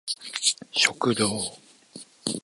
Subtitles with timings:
[0.73, 1.53] 食堂